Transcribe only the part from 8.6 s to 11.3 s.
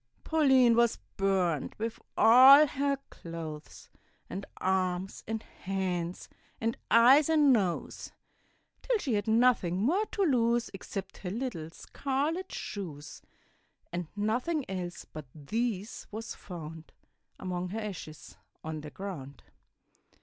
Till she had nothing more to lose Except her